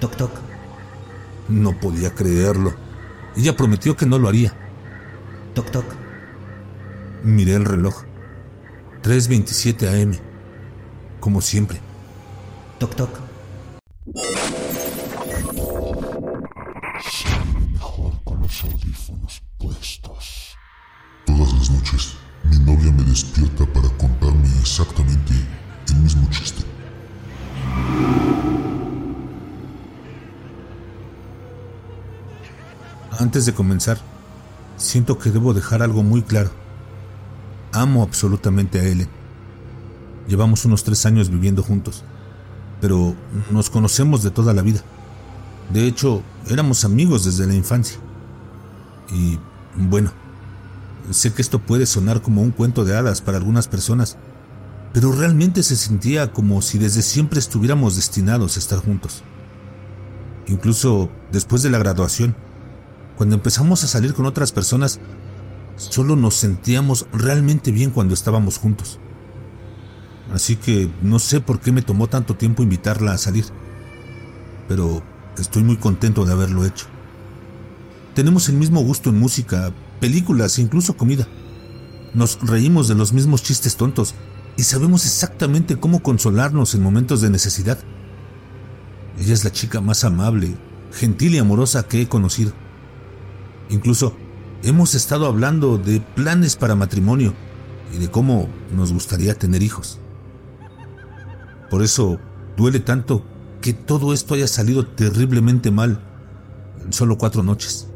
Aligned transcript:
Toc 0.00 0.16
toc. 0.16 0.30
No 1.48 1.78
podía 1.78 2.14
creerlo. 2.14 2.74
Ella 3.36 3.56
prometió 3.56 3.96
que 3.96 4.06
no 4.06 4.18
lo 4.18 4.28
haría. 4.28 4.52
Toc 5.54 5.70
toc. 5.70 5.84
Miré 7.22 7.54
el 7.54 7.64
reloj. 7.64 8.04
3.27 9.02 9.88
AM. 9.88 10.18
Como 11.20 11.40
siempre. 11.40 11.80
Toc 12.78 12.94
toc. 12.94 13.25
Antes 33.18 33.46
de 33.46 33.54
comenzar, 33.54 33.98
siento 34.76 35.18
que 35.18 35.30
debo 35.30 35.54
dejar 35.54 35.82
algo 35.82 36.02
muy 36.02 36.20
claro. 36.20 36.50
Amo 37.72 38.02
absolutamente 38.02 38.78
a 38.78 38.84
Ellen. 38.84 39.08
Llevamos 40.28 40.66
unos 40.66 40.84
tres 40.84 41.06
años 41.06 41.30
viviendo 41.30 41.62
juntos, 41.62 42.04
pero 42.80 43.14
nos 43.50 43.70
conocemos 43.70 44.22
de 44.22 44.30
toda 44.30 44.52
la 44.52 44.60
vida. 44.60 44.80
De 45.72 45.86
hecho, 45.86 46.22
éramos 46.48 46.84
amigos 46.84 47.24
desde 47.24 47.46
la 47.46 47.54
infancia. 47.54 47.98
Y 49.10 49.38
bueno, 49.76 50.10
sé 51.10 51.32
que 51.32 51.40
esto 51.40 51.58
puede 51.58 51.86
sonar 51.86 52.20
como 52.20 52.42
un 52.42 52.50
cuento 52.50 52.84
de 52.84 52.96
hadas 52.96 53.22
para 53.22 53.38
algunas 53.38 53.66
personas, 53.66 54.18
pero 54.92 55.12
realmente 55.12 55.62
se 55.62 55.76
sentía 55.76 56.32
como 56.32 56.60
si 56.60 56.76
desde 56.76 57.00
siempre 57.00 57.38
estuviéramos 57.38 57.96
destinados 57.96 58.56
a 58.56 58.60
estar 58.60 58.78
juntos. 58.78 59.22
Incluso 60.48 61.08
después 61.32 61.62
de 61.62 61.70
la 61.70 61.78
graduación, 61.78 62.36
cuando 63.16 63.34
empezamos 63.34 63.82
a 63.82 63.88
salir 63.88 64.14
con 64.14 64.26
otras 64.26 64.52
personas, 64.52 65.00
solo 65.76 66.16
nos 66.16 66.34
sentíamos 66.34 67.06
realmente 67.12 67.72
bien 67.72 67.90
cuando 67.90 68.14
estábamos 68.14 68.58
juntos. 68.58 68.98
Así 70.32 70.56
que 70.56 70.90
no 71.02 71.18
sé 71.18 71.40
por 71.40 71.60
qué 71.60 71.72
me 71.72 71.82
tomó 71.82 72.08
tanto 72.08 72.34
tiempo 72.34 72.62
invitarla 72.62 73.12
a 73.12 73.18
salir, 73.18 73.46
pero 74.68 75.02
estoy 75.38 75.62
muy 75.62 75.76
contento 75.76 76.24
de 76.24 76.32
haberlo 76.32 76.64
hecho. 76.64 76.86
Tenemos 78.14 78.48
el 78.48 78.56
mismo 78.56 78.80
gusto 78.80 79.10
en 79.10 79.18
música, 79.18 79.72
películas 80.00 80.58
e 80.58 80.62
incluso 80.62 80.96
comida. 80.96 81.26
Nos 82.14 82.38
reímos 82.40 82.88
de 82.88 82.94
los 82.94 83.12
mismos 83.12 83.42
chistes 83.42 83.76
tontos 83.76 84.14
y 84.56 84.62
sabemos 84.62 85.04
exactamente 85.04 85.76
cómo 85.76 86.02
consolarnos 86.02 86.74
en 86.74 86.82
momentos 86.82 87.20
de 87.20 87.30
necesidad. 87.30 87.78
Ella 89.18 89.32
es 89.32 89.44
la 89.44 89.52
chica 89.52 89.80
más 89.80 90.04
amable, 90.04 90.54
gentil 90.92 91.34
y 91.34 91.38
amorosa 91.38 91.86
que 91.86 92.02
he 92.02 92.08
conocido. 92.08 92.52
Incluso 93.68 94.14
hemos 94.62 94.94
estado 94.94 95.26
hablando 95.26 95.78
de 95.78 96.00
planes 96.00 96.56
para 96.56 96.74
matrimonio 96.74 97.34
y 97.94 97.98
de 97.98 98.10
cómo 98.10 98.48
nos 98.74 98.92
gustaría 98.92 99.34
tener 99.34 99.62
hijos. 99.62 99.98
Por 101.70 101.82
eso 101.82 102.18
duele 102.56 102.80
tanto 102.80 103.24
que 103.60 103.72
todo 103.72 104.12
esto 104.12 104.34
haya 104.34 104.46
salido 104.46 104.86
terriblemente 104.86 105.70
mal 105.70 106.00
en 106.84 106.92
solo 106.92 107.18
cuatro 107.18 107.42
noches. 107.42 107.88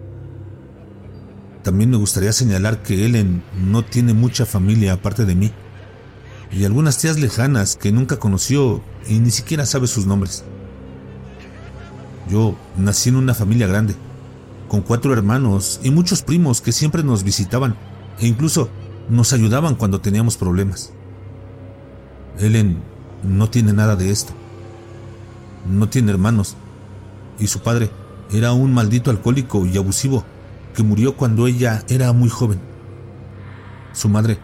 También 1.62 1.90
me 1.90 1.96
gustaría 1.96 2.32
señalar 2.32 2.82
que 2.82 3.04
Ellen 3.04 3.42
no 3.54 3.84
tiene 3.84 4.14
mucha 4.14 4.46
familia 4.46 4.94
aparte 4.94 5.24
de 5.24 5.34
mí 5.34 5.52
y 6.50 6.64
algunas 6.64 6.98
tías 6.98 7.20
lejanas 7.20 7.76
que 7.76 7.92
nunca 7.92 8.18
conoció 8.18 8.82
y 9.06 9.18
ni 9.20 9.30
siquiera 9.30 9.66
sabe 9.66 9.86
sus 9.86 10.06
nombres. 10.06 10.44
Yo 12.28 12.56
nací 12.76 13.10
en 13.10 13.16
una 13.16 13.34
familia 13.34 13.66
grande 13.66 13.94
con 14.70 14.82
cuatro 14.82 15.12
hermanos 15.12 15.80
y 15.82 15.90
muchos 15.90 16.22
primos 16.22 16.60
que 16.60 16.70
siempre 16.70 17.02
nos 17.02 17.24
visitaban 17.24 17.74
e 18.20 18.28
incluso 18.28 18.68
nos 19.08 19.32
ayudaban 19.32 19.74
cuando 19.74 20.00
teníamos 20.00 20.36
problemas. 20.36 20.92
Ellen 22.38 22.80
no 23.24 23.50
tiene 23.50 23.72
nada 23.72 23.96
de 23.96 24.12
esto. 24.12 24.32
No 25.68 25.88
tiene 25.88 26.12
hermanos 26.12 26.54
y 27.40 27.48
su 27.48 27.58
padre 27.62 27.90
era 28.32 28.52
un 28.52 28.72
maldito 28.72 29.10
alcohólico 29.10 29.66
y 29.66 29.76
abusivo 29.76 30.22
que 30.72 30.84
murió 30.84 31.16
cuando 31.16 31.48
ella 31.48 31.82
era 31.88 32.12
muy 32.12 32.28
joven. 32.28 32.60
Su 33.92 34.08
madre, 34.08 34.38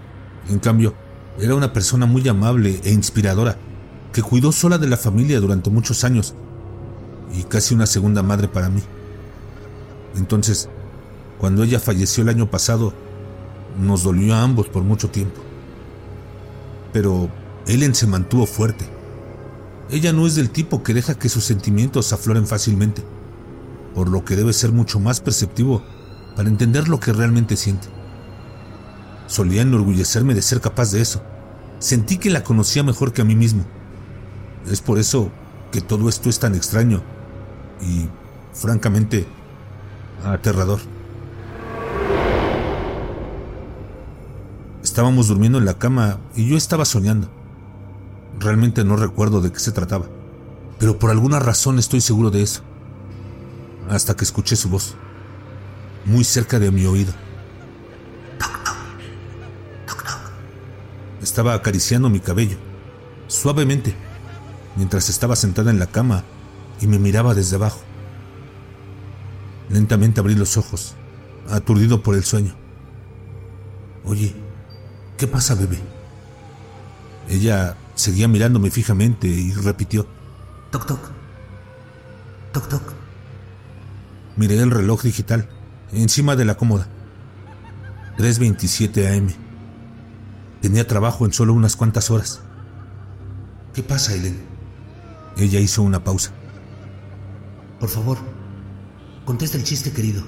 en 0.49 0.59
cambio, 0.59 0.93
era 1.39 1.55
una 1.55 1.73
persona 1.73 2.05
muy 2.05 2.29
amable 2.29 2.81
e 2.83 2.91
inspiradora 2.91 3.59
que 4.13 4.23
cuidó 4.23 4.51
sola 4.51 4.77
de 4.77 4.89
la 4.89 4.97
familia 4.97 5.39
durante 5.39 5.71
muchos 5.71 6.03
años 6.03 6.35
y 7.33 7.45
casi 7.45 7.77
una 7.77 7.87
segunda 7.87 8.25
madre 8.25 8.49
para 8.49 8.69
mí. 8.69 8.83
Entonces, 10.15 10.69
cuando 11.39 11.65
ella 11.65 11.81
falleció 11.81 12.23
el 12.23 12.29
año 12.29 12.51
pasado, 12.51 12.93
nos 13.79 14.03
dolió 14.03 14.35
a 14.35 14.43
ambos 14.43 14.69
por 14.69 14.83
mucho 14.83 15.11
tiempo. 15.11 15.41
Pero 16.93 17.29
Ellen 17.67 17.95
se 17.95 18.07
mantuvo 18.07 18.47
fuerte. 18.47 18.87
Ella 19.91 20.13
no 20.13 20.27
es 20.27 20.35
del 20.35 20.51
tipo 20.51 20.83
que 20.83 20.95
deja 20.95 21.19
que 21.19 21.29
sus 21.29 21.45
sentimientos 21.45 22.13
afloren 22.13 22.47
fácilmente, 22.47 23.03
por 23.95 24.09
lo 24.09 24.25
que 24.25 24.37
debe 24.37 24.53
ser 24.53 24.73
mucho 24.73 24.99
más 24.99 25.21
perceptivo 25.21 25.83
para 26.35 26.49
entender 26.49 26.89
lo 26.89 27.01
que 27.01 27.13
realmente 27.13 27.57
siente. 27.57 27.89
Solía 29.27 29.63
enorgullecerme 29.63 30.35
de 30.35 30.43
ser 30.43 30.61
capaz 30.61 30.93
de 30.93 31.03
eso. 31.03 31.23
Sentí 31.79 32.19
que 32.19 32.31
la 32.31 32.45
conocía 32.45 32.83
mejor 32.83 33.13
que 33.13 33.23
a 33.23 33.25
mí 33.25 33.35
mismo. 33.35 33.65
Es 34.71 34.81
por 34.81 34.99
eso 34.99 35.31
que 35.71 35.81
todo 35.81 36.09
esto 36.09 36.29
es 36.29 36.39
tan 36.39 36.55
extraño 36.55 37.03
y, 37.81 38.09
francamente, 38.53 39.27
aterrador. 40.25 40.81
Estábamos 44.83 45.29
durmiendo 45.29 45.59
en 45.59 45.65
la 45.65 45.79
cama 45.79 46.19
y 46.35 46.49
yo 46.49 46.57
estaba 46.57 46.85
soñando. 46.85 47.29
Realmente 48.39 48.85
no 48.85 48.97
recuerdo 48.97 49.41
de 49.41 49.53
qué 49.53 49.59
se 49.59 49.73
trataba, 49.73 50.07
pero 50.79 50.99
por 50.99 51.11
alguna 51.11 51.39
razón 51.39 51.79
estoy 51.79 52.01
seguro 52.01 52.31
de 52.31 52.43
eso. 52.43 52.63
Hasta 53.91 54.15
que 54.15 54.25
escuché 54.25 54.57
su 54.57 54.69
voz, 54.69 54.95
muy 56.05 56.25
cerca 56.25 56.59
de 56.59 56.71
mi 56.71 56.87
oído. 56.87 57.13
Estaba 61.23 61.55
acariciando 61.55 62.09
mi 62.09 62.21
cabello, 62.21 62.57
suavemente, 63.27 63.95
mientras 64.77 65.09
estaba 65.09 65.37
sentada 65.37 65.71
en 65.71 65.79
la 65.79 65.87
cama 65.87 66.25
y 66.81 66.87
me 66.87 66.99
miraba 66.99 67.35
desde 67.35 67.57
abajo. 67.57 67.81
Lentamente 69.77 70.21
abrí 70.21 70.35
los 70.35 70.57
ojos, 70.57 70.95
aturdido 71.51 72.03
por 72.03 72.15
el 72.15 72.25
sueño. 72.25 72.55
Oye, 74.07 74.35
¿qué 75.19 75.27
pasa, 75.27 75.55
bebé? 75.55 75.79
Ella 77.29 77.77
seguía 77.95 78.27
mirándome 78.27 78.71
fijamente 78.71 79.29
y 79.29 79.53
repitió. 79.53 80.07
Toc 80.71 80.87
toc. 80.87 81.01
Toc 82.55 82.69
toc. 82.71 82.83
Miré 84.37 84.59
el 84.61 84.71
reloj 84.71 85.03
digital, 85.03 85.47
encima 85.93 86.37
de 86.37 86.47
la 86.47 86.57
cómoda. 86.57 86.89
3.27 88.17 89.15
am. 89.15 89.29
Tenía 90.63 90.87
trabajo 90.87 91.27
en 91.27 91.35
solo 91.35 91.53
unas 91.53 91.77
cuantas 91.77 92.11
horas. 92.11 92.41
¿Qué 93.75 93.83
pasa, 93.83 94.15
Ellen? 94.15 94.41
Ella 95.37 95.61
hizo 95.61 95.83
una 95.83 96.03
pausa. 96.03 96.31
Por 97.79 97.91
favor, 97.91 98.17
contesta 99.27 99.59
el 99.59 99.65
chiste, 99.65 99.93
querido. 99.93 100.23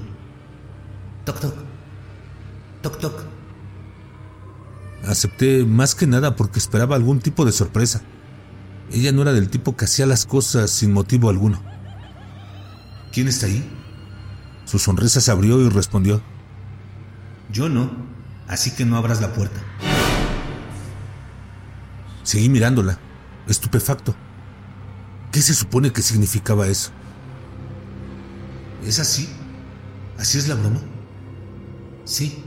Toc 1.24 1.40
toc. 1.40 1.54
Toc 2.82 2.98
toc. 2.98 3.24
Acepté 5.06 5.64
más 5.64 5.94
que 5.94 6.06
nada 6.06 6.36
porque 6.36 6.58
esperaba 6.58 6.96
algún 6.96 7.20
tipo 7.20 7.46
de 7.46 7.52
sorpresa. 7.52 8.02
Ella 8.92 9.12
no 9.12 9.22
era 9.22 9.32
del 9.32 9.48
tipo 9.48 9.76
que 9.76 9.86
hacía 9.86 10.04
las 10.04 10.26
cosas 10.26 10.70
sin 10.70 10.92
motivo 10.92 11.30
alguno. 11.30 11.62
¿Quién 13.12 13.28
está 13.28 13.46
ahí? 13.46 13.66
Su 14.66 14.78
sonrisa 14.78 15.20
se 15.20 15.30
abrió 15.30 15.60
y 15.60 15.68
respondió. 15.70 16.20
Yo 17.50 17.68
no, 17.68 17.90
así 18.48 18.72
que 18.72 18.84
no 18.84 18.96
abras 18.96 19.20
la 19.20 19.32
puerta. 19.32 19.60
Seguí 22.22 22.50
mirándola, 22.50 22.98
estupefacto. 23.46 24.14
¿Qué 25.32 25.40
se 25.40 25.54
supone 25.54 25.92
que 25.92 26.02
significaba 26.02 26.66
eso? 26.66 26.90
¿Es 28.88 28.98
así? 29.00 29.28
¿Así 30.18 30.38
es 30.38 30.48
la 30.48 30.54
broma? 30.54 30.80
Sí, 32.06 32.42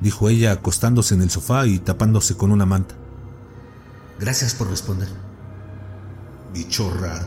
dijo 0.00 0.28
ella 0.28 0.52
acostándose 0.52 1.14
en 1.14 1.22
el 1.22 1.30
sofá 1.30 1.66
y 1.66 1.78
tapándose 1.78 2.36
con 2.36 2.52
una 2.52 2.66
manta. 2.66 2.94
Gracias 4.20 4.52
por 4.52 4.68
responder. 4.68 5.08
Bicho 6.52 6.92
raro. 6.92 7.24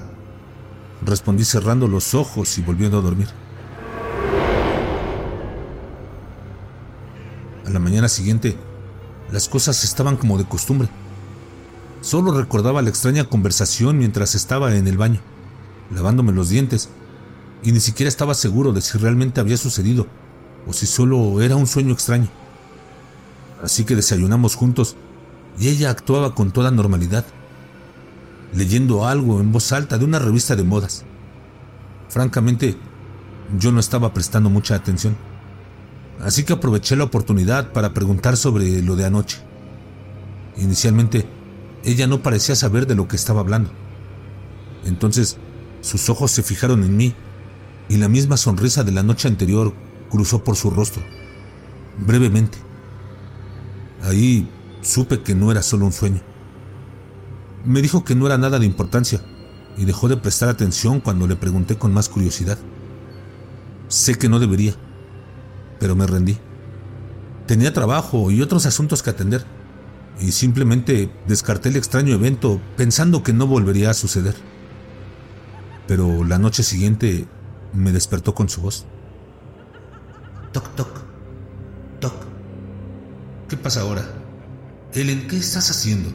Respondí 1.04 1.44
cerrando 1.44 1.88
los 1.88 2.14
ojos 2.14 2.56
y 2.60 2.62
volviendo 2.62 3.00
a 3.00 3.02
dormir. 3.02 3.30
A 7.66 7.70
la 7.72 7.80
mañana 7.80 8.10
siguiente, 8.10 8.56
las 9.32 9.50
cosas 9.50 9.84
estaban 9.84 10.18
como 10.18 10.38
de 10.38 10.46
costumbre. 10.46 10.88
Solo 12.02 12.32
recordaba 12.32 12.84
la 12.84 12.90
extraña 12.90 13.28
conversación 13.28 13.98
mientras 13.98 14.36
estaba 14.36 14.76
en 14.76 14.88
el 14.88 15.00
baño. 15.00 15.20
lavándome 15.90 16.32
los 16.32 16.50
dientes, 16.50 16.90
y 17.64 17.72
ni 17.72 17.80
siquiera 17.80 18.08
estaba 18.08 18.34
seguro 18.34 18.72
de 18.72 18.82
si 18.82 18.98
realmente 18.98 19.40
había 19.40 19.58
sucedido 19.58 20.08
o 20.68 20.74
si 20.74 20.86
solo 20.86 21.42
era 21.42 21.56
un 21.56 21.68
sueño 21.68 21.94
extraño. 21.94 22.28
Así 23.64 23.86
que 23.86 23.96
desayunamos 23.96 24.56
juntos 24.56 24.96
y 25.60 25.70
ella 25.70 25.90
actuaba 25.90 26.36
con 26.36 26.52
toda 26.52 26.72
normalidad, 26.72 27.26
leyendo 28.54 29.08
algo 29.08 29.40
en 29.40 29.52
voz 29.52 29.72
alta 29.72 29.98
de 29.98 30.06
una 30.06 30.20
revista 30.20 30.56
de 30.56 30.64
modas. 30.64 31.04
Francamente, 32.10 32.78
yo 33.58 33.72
no 33.72 33.80
estaba 33.80 34.14
prestando 34.14 34.50
mucha 34.50 34.76
atención, 34.76 35.18
así 36.22 36.44
que 36.44 36.54
aproveché 36.54 36.96
la 36.96 37.06
oportunidad 37.06 37.72
para 37.72 37.94
preguntar 37.94 38.38
sobre 38.38 38.82
lo 38.82 38.96
de 38.96 39.06
anoche. 39.06 39.40
Inicialmente, 40.58 41.28
ella 41.84 42.08
no 42.08 42.22
parecía 42.22 42.56
saber 42.56 42.86
de 42.88 42.96
lo 42.96 43.08
que 43.08 43.16
estaba 43.16 43.40
hablando. 43.40 43.72
Entonces, 44.86 45.38
sus 45.82 46.10
ojos 46.10 46.32
se 46.32 46.44
fijaron 46.44 46.84
en 46.84 46.98
mí 46.98 47.16
y 47.90 47.98
la 47.98 48.10
misma 48.10 48.38
sonrisa 48.38 48.84
de 48.84 48.92
la 48.92 49.04
noche 49.04 49.28
anterior 49.28 49.74
cruzó 50.10 50.44
por 50.44 50.56
su 50.56 50.70
rostro, 50.70 51.04
brevemente. 52.06 52.58
Ahí 54.04 54.50
supe 54.82 55.22
que 55.22 55.36
no 55.36 55.52
era 55.52 55.62
solo 55.62 55.86
un 55.86 55.94
sueño. 55.94 56.22
Me 57.66 57.82
dijo 57.82 58.04
que 58.04 58.16
no 58.16 58.26
era 58.26 58.38
nada 58.38 58.60
de 58.60 58.66
importancia 58.66 59.22
y 59.78 59.86
dejó 59.86 60.08
de 60.08 60.18
prestar 60.18 60.50
atención 60.50 61.02
cuando 61.02 61.28
le 61.28 61.36
pregunté 61.36 61.78
con 61.78 61.94
más 61.94 62.10
curiosidad. 62.10 62.58
Sé 63.88 64.16
que 64.16 64.30
no 64.30 64.40
debería, 64.40 64.74
pero 65.80 65.96
me 65.96 66.08
rendí. 66.08 66.38
Tenía 67.46 67.74
trabajo 67.74 68.32
y 68.32 68.42
otros 68.42 68.66
asuntos 68.66 69.02
que 69.02 69.10
atender, 69.10 69.46
y 70.20 70.32
simplemente 70.32 71.12
descarté 71.28 71.70
el 71.70 71.76
extraño 71.76 72.16
evento 72.16 72.60
pensando 72.76 73.24
que 73.24 73.34
no 73.34 73.48
volvería 73.48 73.92
a 73.92 73.94
suceder. 73.94 74.36
Pero 75.88 76.26
la 76.26 76.40
noche 76.40 76.64
siguiente 76.64 77.28
me 77.74 77.92
despertó 77.92 78.34
con 78.34 78.50
su 78.50 78.62
voz. 78.62 78.86
Toc, 80.52 80.68
toc, 80.76 80.90
toc. 82.00 82.14
¿Qué 83.50 83.58
pasa 83.58 83.82
ahora? 83.82 84.04
Ellen, 84.94 85.28
¿qué 85.28 85.38
estás 85.38 85.70
haciendo? 85.70 86.10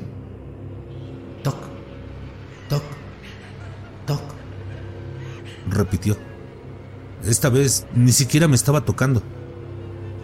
Toc, 1.42 1.56
toc, 2.68 2.82
toc. 4.06 4.20
Repitió. 5.68 6.16
Esta 7.24 7.48
vez 7.48 7.86
ni 7.94 8.12
siquiera 8.12 8.48
me 8.48 8.56
estaba 8.56 8.84
tocando. 8.84 9.22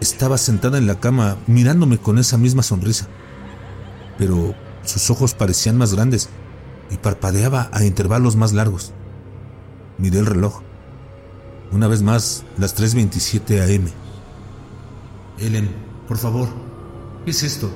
Estaba 0.01 0.37
sentada 0.37 0.77
en 0.77 0.87
la 0.87 0.99
cama 0.99 1.37
mirándome 1.47 1.97
con 1.97 2.17
esa 2.17 2.37
misma 2.37 2.63
sonrisa. 2.63 3.07
Pero 4.17 4.53
sus 4.83 5.09
ojos 5.09 5.33
parecían 5.33 5.77
más 5.77 5.93
grandes 5.93 6.29
y 6.89 6.97
parpadeaba 6.97 7.69
a 7.71 7.85
intervalos 7.85 8.35
más 8.35 8.53
largos. 8.53 8.93
Miré 9.97 10.19
el 10.19 10.25
reloj. 10.25 10.61
Una 11.71 11.87
vez 11.87 12.01
más, 12.01 12.43
las 12.57 12.75
3.27 12.75 13.75
am. 13.75 13.85
Ellen, 15.37 15.69
por 16.07 16.17
favor, 16.17 16.49
¿qué 17.23 17.31
es 17.31 17.43
esto? 17.43 17.69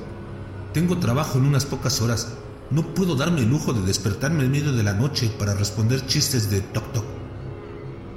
Tengo 0.72 0.98
trabajo 0.98 1.38
en 1.38 1.46
unas 1.46 1.64
pocas 1.64 2.00
horas. 2.02 2.34
No 2.70 2.94
puedo 2.94 3.14
darme 3.14 3.40
el 3.40 3.50
lujo 3.50 3.72
de 3.72 3.82
despertarme 3.82 4.44
en 4.44 4.50
medio 4.50 4.72
de 4.72 4.82
la 4.82 4.94
noche 4.94 5.30
para 5.38 5.54
responder 5.54 6.04
chistes 6.06 6.50
de 6.50 6.60
toc 6.60 6.92
toc. 6.92 7.04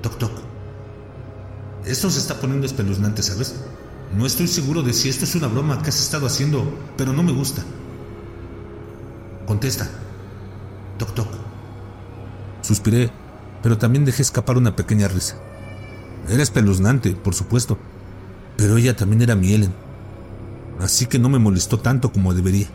Toc 0.02 0.18
toc. 0.18 0.32
Esto 1.86 2.10
se 2.10 2.20
está 2.20 2.40
poniendo 2.40 2.66
espeluznante, 2.66 3.22
¿sabes? 3.22 3.56
No 4.18 4.26
estoy 4.26 4.48
seguro 4.48 4.82
de 4.82 4.94
si 4.94 5.10
esto 5.10 5.26
es 5.26 5.36
una 5.36 5.48
broma 5.48 5.82
que 5.84 5.90
has 5.90 6.00
estado 6.02 6.26
haciendo, 6.26 6.66
pero 6.98 7.14
no 7.14 7.22
me 7.22 7.34
gusta. 7.34 7.64
Contesta. 9.46 9.88
Toc 10.98 11.14
toc. 11.14 11.28
Suspiré, 12.64 13.12
pero 13.62 13.78
también 13.78 14.06
dejé 14.06 14.24
escapar 14.24 14.58
una 14.58 14.76
pequeña 14.76 15.08
risa. 15.08 15.38
Era 16.30 16.44
espeluznante, 16.44 17.12
por 17.12 17.34
supuesto, 17.34 17.78
pero 18.58 18.78
ella 18.78 18.96
también 18.96 19.22
era 19.22 19.36
mi 19.36 19.54
Ellen. 19.54 19.74
Así 20.80 21.06
que 21.06 21.20
no 21.20 21.30
me 21.30 21.40
molestó 21.40 21.80
tanto 21.80 22.12
como 22.12 22.34
debería. 22.34 22.68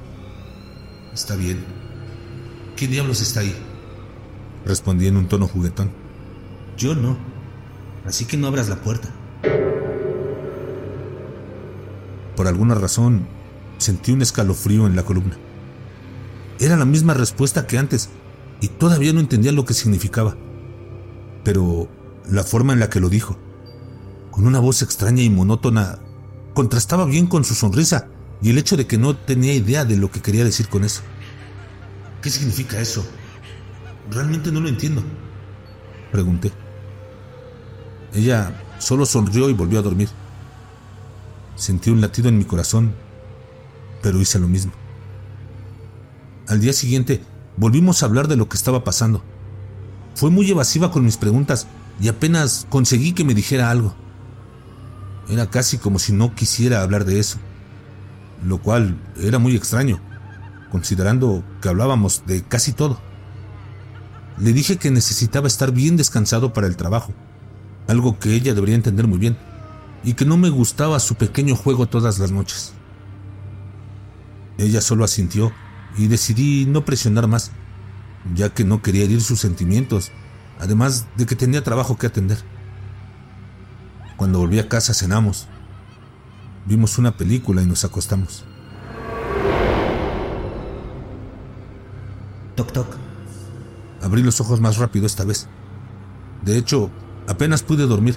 Está 1.12 1.36
bien. 1.36 1.64
¿Qué 2.76 2.86
diablos 2.86 3.20
está 3.20 3.40
ahí? 3.40 3.54
Respondí 4.64 5.06
en 5.06 5.16
un 5.16 5.28
tono 5.28 5.46
juguetón. 5.46 5.90
Yo 6.76 6.94
no. 6.94 7.16
Así 8.06 8.24
que 8.24 8.36
no 8.36 8.46
abras 8.46 8.68
la 8.68 8.76
puerta. 8.76 9.08
Por 12.36 12.48
alguna 12.48 12.74
razón, 12.74 13.26
sentí 13.78 14.12
un 14.12 14.22
escalofrío 14.22 14.86
en 14.86 14.96
la 14.96 15.04
columna. 15.04 15.36
Era 16.58 16.76
la 16.76 16.84
misma 16.84 17.14
respuesta 17.14 17.66
que 17.66 17.78
antes 17.78 18.08
y 18.60 18.68
todavía 18.68 19.12
no 19.12 19.20
entendía 19.20 19.52
lo 19.52 19.64
que 19.64 19.74
significaba. 19.74 20.36
Pero 21.44 21.88
la 22.28 22.44
forma 22.44 22.72
en 22.72 22.80
la 22.80 22.90
que 22.90 23.00
lo 23.00 23.08
dijo, 23.08 23.36
con 24.30 24.46
una 24.46 24.60
voz 24.60 24.82
extraña 24.82 25.22
y 25.22 25.30
monótona, 25.30 25.98
contrastaba 26.54 27.04
bien 27.04 27.26
con 27.26 27.44
su 27.44 27.54
sonrisa 27.54 28.08
y 28.40 28.50
el 28.50 28.58
hecho 28.58 28.76
de 28.76 28.86
que 28.86 28.98
no 28.98 29.16
tenía 29.16 29.54
idea 29.54 29.84
de 29.84 29.96
lo 29.96 30.10
que 30.10 30.20
quería 30.20 30.44
decir 30.44 30.68
con 30.68 30.84
eso. 30.84 31.02
¿Qué 32.20 32.30
significa 32.30 32.80
eso? 32.80 33.04
Realmente 34.10 34.52
no 34.52 34.60
lo 34.60 34.68
entiendo. 34.68 35.02
Pregunté. 36.10 36.52
Ella 38.14 38.62
solo 38.78 39.06
sonrió 39.06 39.48
y 39.48 39.54
volvió 39.54 39.78
a 39.78 39.82
dormir. 39.82 40.08
Sentí 41.56 41.90
un 41.90 42.00
latido 42.00 42.28
en 42.28 42.38
mi 42.38 42.44
corazón, 42.44 42.94
pero 44.02 44.20
hice 44.20 44.38
lo 44.38 44.48
mismo. 44.48 44.72
Al 46.48 46.60
día 46.60 46.72
siguiente 46.72 47.22
volvimos 47.56 48.02
a 48.02 48.06
hablar 48.06 48.28
de 48.28 48.36
lo 48.36 48.48
que 48.48 48.56
estaba 48.56 48.84
pasando. 48.84 49.22
Fue 50.14 50.30
muy 50.30 50.50
evasiva 50.50 50.90
con 50.90 51.04
mis 51.04 51.16
preguntas 51.16 51.66
y 52.00 52.08
apenas 52.08 52.66
conseguí 52.68 53.12
que 53.12 53.24
me 53.24 53.34
dijera 53.34 53.70
algo. 53.70 53.94
Era 55.28 55.50
casi 55.50 55.78
como 55.78 55.98
si 55.98 56.12
no 56.12 56.34
quisiera 56.34 56.82
hablar 56.82 57.04
de 57.04 57.20
eso, 57.20 57.38
lo 58.44 58.58
cual 58.58 58.98
era 59.20 59.38
muy 59.38 59.54
extraño, 59.54 60.00
considerando 60.70 61.44
que 61.60 61.68
hablábamos 61.68 62.24
de 62.26 62.42
casi 62.42 62.72
todo. 62.72 63.00
Le 64.38 64.52
dije 64.52 64.76
que 64.76 64.90
necesitaba 64.90 65.46
estar 65.46 65.72
bien 65.72 65.96
descansado 65.96 66.52
para 66.52 66.66
el 66.66 66.76
trabajo, 66.76 67.12
algo 67.86 68.18
que 68.18 68.34
ella 68.34 68.54
debería 68.54 68.74
entender 68.74 69.06
muy 69.06 69.18
bien, 69.18 69.36
y 70.02 70.14
que 70.14 70.24
no 70.24 70.36
me 70.36 70.50
gustaba 70.50 70.98
su 70.98 71.14
pequeño 71.14 71.54
juego 71.54 71.86
todas 71.86 72.18
las 72.18 72.32
noches. 72.32 72.72
Ella 74.58 74.80
solo 74.80 75.04
asintió 75.04 75.52
y 75.96 76.08
decidí 76.08 76.66
no 76.66 76.84
presionar 76.84 77.28
más, 77.28 77.52
ya 78.34 78.48
que 78.48 78.64
no 78.64 78.82
quería 78.82 79.04
herir 79.04 79.20
sus 79.20 79.40
sentimientos, 79.40 80.10
además 80.58 81.06
de 81.16 81.26
que 81.26 81.36
tenía 81.36 81.64
trabajo 81.64 81.96
que 81.96 82.06
atender. 82.06 82.38
Cuando 84.16 84.38
volví 84.38 84.58
a 84.58 84.68
casa 84.68 84.94
cenamos, 84.94 85.48
vimos 86.66 86.98
una 86.98 87.16
película 87.16 87.62
y 87.62 87.66
nos 87.66 87.84
acostamos. 87.84 88.44
Toc 92.54 92.72
toc. 92.72 92.86
Abrí 94.02 94.22
los 94.22 94.40
ojos 94.40 94.60
más 94.60 94.76
rápido 94.76 95.06
esta 95.06 95.24
vez. 95.24 95.48
De 96.44 96.58
hecho, 96.58 96.90
apenas 97.28 97.62
pude 97.62 97.86
dormir. 97.86 98.16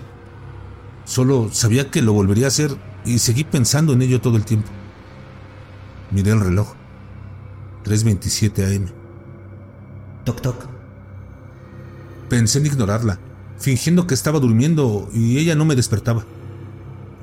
Solo 1.05 1.49
sabía 1.51 1.91
que 1.91 2.01
lo 2.01 2.13
volvería 2.13 2.45
a 2.45 2.47
hacer 2.49 2.75
y 3.05 3.19
seguí 3.19 3.43
pensando 3.43 3.93
en 3.93 4.01
ello 4.01 4.21
todo 4.21 4.37
el 4.37 4.45
tiempo. 4.45 4.69
Miré 6.11 6.31
el 6.31 6.39
reloj. 6.39 6.73
3.27 7.83 8.75
am. 8.75 8.87
Toc 10.23 10.41
toc. 10.41 10.74
Pensé 12.29 12.59
en 12.59 12.65
ignorarla, 12.65 13.19
fingiendo 13.59 14.07
que 14.07 14.13
estaba 14.13 14.39
durmiendo 14.39 15.09
y 15.13 15.37
ella 15.37 15.55
no 15.55 15.65
me 15.65 15.75
despertaba. 15.75 16.25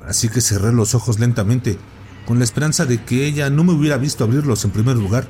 Así 0.07 0.29
que 0.29 0.41
cerré 0.41 0.71
los 0.71 0.95
ojos 0.95 1.19
lentamente, 1.19 1.77
con 2.25 2.37
la 2.37 2.45
esperanza 2.45 2.85
de 2.85 3.03
que 3.03 3.25
ella 3.25 3.49
no 3.49 3.63
me 3.63 3.73
hubiera 3.73 3.97
visto 3.97 4.23
abrirlos 4.23 4.63
en 4.65 4.71
primer 4.71 4.95
lugar, 4.95 5.27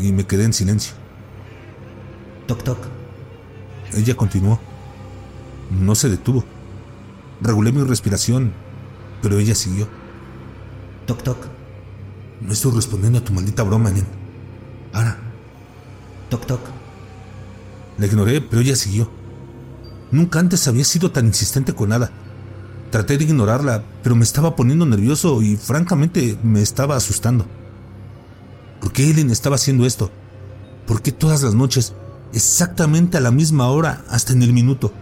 y 0.00 0.12
me 0.12 0.26
quedé 0.26 0.44
en 0.44 0.52
silencio. 0.52 0.94
Toc 2.46 2.62
toc. 2.62 2.78
Ella 3.94 4.16
continuó. 4.16 4.60
No 5.70 5.94
se 5.94 6.08
detuvo. 6.08 6.44
Regulé 7.40 7.72
mi 7.72 7.82
respiración, 7.82 8.52
pero 9.22 9.38
ella 9.38 9.54
siguió. 9.54 9.88
Toc 11.06 11.22
toc. 11.22 11.38
No 12.40 12.52
estoy 12.52 12.72
respondiendo 12.72 13.18
a 13.18 13.24
tu 13.24 13.32
maldita 13.32 13.62
broma, 13.62 13.90
Nen. 13.90 14.06
Para. 14.92 15.18
Toc 16.28 16.46
toc. 16.46 16.79
La 18.00 18.06
ignoré, 18.06 18.40
pero 18.40 18.62
ella 18.62 18.76
siguió. 18.76 19.10
Nunca 20.10 20.40
antes 20.40 20.66
había 20.66 20.84
sido 20.84 21.10
tan 21.10 21.26
insistente 21.26 21.74
con 21.74 21.90
nada. 21.90 22.10
Traté 22.90 23.18
de 23.18 23.24
ignorarla, 23.24 23.84
pero 24.02 24.16
me 24.16 24.24
estaba 24.24 24.56
poniendo 24.56 24.86
nervioso 24.86 25.42
y 25.42 25.58
francamente 25.58 26.38
me 26.42 26.62
estaba 26.62 26.96
asustando. 26.96 27.44
¿Por 28.80 28.90
qué 28.90 29.10
Ellen 29.10 29.28
estaba 29.28 29.56
haciendo 29.56 29.84
esto? 29.84 30.10
¿Por 30.86 31.02
qué 31.02 31.12
todas 31.12 31.42
las 31.42 31.54
noches, 31.54 31.92
exactamente 32.32 33.18
a 33.18 33.20
la 33.20 33.30
misma 33.30 33.68
hora, 33.68 34.02
hasta 34.08 34.32
en 34.32 34.42
el 34.42 34.54
minuto? 34.54 34.94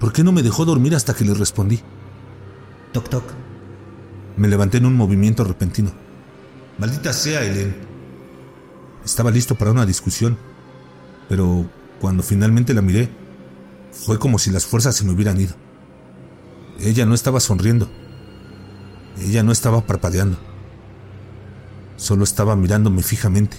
¿Por 0.00 0.14
qué 0.14 0.24
no 0.24 0.32
me 0.32 0.42
dejó 0.42 0.64
dormir 0.64 0.94
hasta 0.94 1.12
que 1.12 1.26
le 1.26 1.34
respondí? 1.34 1.80
Toc 2.92 3.10
toc. 3.10 3.24
Me 4.38 4.48
levanté 4.48 4.78
en 4.78 4.86
un 4.86 4.96
movimiento 4.96 5.44
repentino. 5.44 5.92
Maldita 6.78 7.12
sea, 7.12 7.44
Ellen. 7.44 7.76
Estaba 9.04 9.30
listo 9.30 9.56
para 9.56 9.72
una 9.72 9.84
discusión, 9.84 10.38
pero 11.28 11.68
cuando 12.00 12.22
finalmente 12.22 12.74
la 12.74 12.82
miré, 12.82 13.08
Fue 13.90 14.18
como 14.18 14.38
si 14.38 14.50
las 14.50 14.66
fuerzas 14.66 14.94
se 14.94 15.04
me 15.04 15.12
hubieran 15.12 15.40
ido. 15.40 15.54
Ella 16.78 17.06
no 17.06 17.14
estaba 17.14 17.40
sonriendo. 17.40 17.90
Ella 19.20 19.42
no 19.42 19.50
estaba 19.50 19.80
parpadeando. 19.86 20.36
Solo 21.96 22.22
estaba 22.22 22.54
mirándome 22.54 23.02
fijamente, 23.02 23.56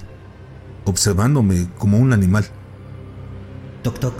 observándome 0.86 1.68
como 1.78 1.98
un 1.98 2.14
animal. 2.14 2.46
Toc 3.84 4.00
toc. 4.00 4.14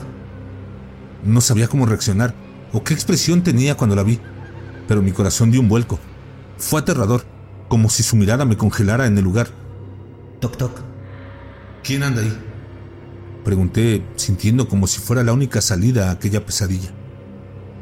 No 1.24 1.40
sabía 1.40 1.68
cómo 1.70 1.86
reaccionar 1.86 2.34
o 2.74 2.84
qué 2.84 2.94
expresión 2.94 3.44
tenía 3.44 3.78
cuando 3.78 3.96
la 3.96 4.04
vi, 4.04 4.20
pero 4.88 5.02
mi 5.02 5.12
corazón 5.12 5.52
dio 5.52 5.62
un 5.62 5.70
vuelco. 5.70 6.00
Fue 6.58 6.82
aterrador, 6.82 7.24
como 7.70 7.90
si 7.90 8.04
su 8.04 8.18
mirada 8.18 8.44
me 8.44 8.58
congelara 8.58 9.06
en 9.06 9.18
el 9.18 9.24
lugar. 9.24 9.48
Toc 10.42 10.58
toc. 10.58 10.82
¿Quién 11.84 12.04
anda 12.04 12.22
ahí? 12.22 12.49
Pregunté, 13.44 14.04
sintiendo 14.16 14.68
como 14.68 14.88
si 14.88 15.00
fuera 15.00 15.24
la 15.24 15.34
única 15.34 15.62
salida 15.62 16.10
a 16.10 16.12
aquella 16.12 16.46
pesadilla. 16.46 16.92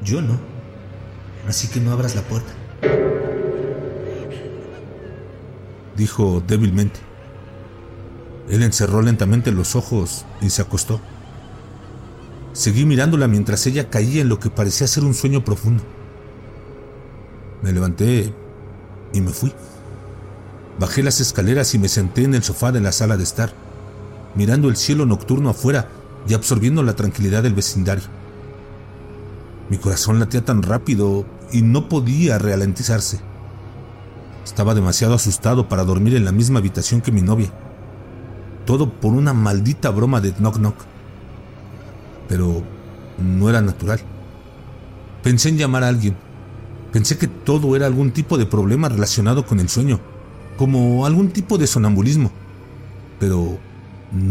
Yo 0.04 0.22
no. 0.22 0.40
Así 1.48 1.68
que 1.68 1.80
no 1.80 1.92
abras 1.92 2.16
la 2.16 2.22
puerta. 2.22 2.52
Dijo 5.96 6.44
débilmente. 6.46 7.00
Él 8.50 8.64
encerró 8.64 9.02
lentamente 9.02 9.52
los 9.52 9.76
ojos 9.76 10.26
y 10.42 10.50
se 10.50 10.62
acostó. 10.62 11.02
Seguí 12.54 12.86
mirándola 12.86 13.28
mientras 13.28 13.66
ella 13.68 13.90
caía 13.90 14.22
en 14.22 14.30
lo 14.30 14.40
que 14.40 14.50
parecía 14.50 14.88
ser 14.88 15.04
un 15.04 15.14
sueño 15.14 15.44
profundo. 15.44 15.84
Me 17.62 17.72
levanté 17.72 18.34
y 19.14 19.22
me 19.22 19.32
fui. 19.32 19.52
Bajé 20.80 21.04
las 21.04 21.20
escaleras 21.20 21.74
y 21.74 21.80
me 21.80 21.90
senté 21.90 22.24
en 22.24 22.36
el 22.36 22.44
sofá 22.44 22.72
de 22.72 22.82
la 22.82 22.92
sala 22.92 23.18
de 23.18 23.24
estar, 23.24 23.52
mirando 24.38 24.70
el 24.70 24.78
cielo 24.78 25.08
nocturno 25.08 25.50
afuera 25.50 25.90
y 26.30 26.36
absorbiendo 26.36 26.84
la 26.84 26.96
tranquilidad 26.96 27.42
del 27.42 27.56
vecindario. 27.56 28.04
Mi 29.70 29.78
corazón 29.78 30.20
latía 30.20 30.46
tan 30.46 30.62
rápido 30.62 31.26
y 31.52 31.64
no 31.64 31.90
podía 31.90 32.38
ralentizarse. 32.38 33.20
Estaba 34.46 34.76
demasiado 34.76 35.16
asustado 35.16 35.68
para 35.68 35.84
dormir 35.84 36.16
en 36.16 36.24
la 36.24 36.32
misma 36.32 36.60
habitación 36.60 37.02
que 37.02 37.12
mi 37.12 37.22
novia. 37.22 37.52
Todo 38.66 38.92
por 38.92 39.14
una 39.14 39.34
maldita 39.34 39.90
broma 39.90 40.22
de 40.22 40.34
knock 40.34 40.58
knock. 40.58 40.76
Pero 42.30 42.62
no 43.18 43.50
era 43.50 43.62
natural. 43.62 44.00
Pensé 45.24 45.50
en 45.50 45.58
llamar 45.58 45.84
a 45.84 45.88
alguien. 45.88 46.16
Pensé 46.94 47.18
que 47.18 47.28
todo 47.28 47.76
era 47.76 47.88
algún 47.88 48.12
tipo 48.12 48.38
de 48.38 48.46
problema 48.46 48.88
relacionado 48.88 49.46
con 49.46 49.60
el 49.60 49.68
sueño, 49.68 50.00
como 50.58 51.06
algún 51.06 51.30
tipo 51.30 51.58
de 51.58 51.68
sonambulismo. 51.68 52.32
Pero 53.20 53.58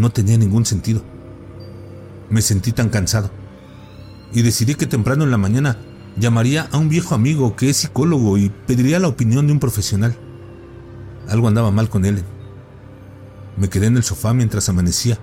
no 0.06 0.12
tenía 0.12 0.38
ningún 0.38 0.64
sentido. 0.64 1.02
Me 2.30 2.40
sentí 2.40 2.70
tan 2.70 2.90
cansado. 2.90 3.28
Y 4.32 4.42
decidí 4.42 4.76
que 4.76 4.86
temprano 4.86 5.24
en 5.24 5.32
la 5.32 5.36
mañana 5.36 5.78
llamaría 6.16 6.68
a 6.70 6.78
un 6.78 6.88
viejo 6.88 7.16
amigo 7.16 7.56
que 7.56 7.70
es 7.70 7.78
psicólogo 7.78 8.38
y 8.38 8.50
pediría 8.68 9.00
la 9.00 9.08
opinión 9.08 9.48
de 9.48 9.54
un 9.54 9.58
profesional. 9.58 10.16
Algo 11.28 11.48
andaba 11.48 11.72
mal 11.72 11.88
con 11.88 12.04
Ellen. 12.04 12.24
Me 13.56 13.68
quedé 13.68 13.86
en 13.86 13.96
el 13.96 14.04
sofá 14.04 14.32
mientras 14.32 14.68
amanecía, 14.68 15.18